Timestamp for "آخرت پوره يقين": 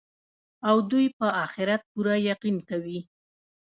1.45-2.57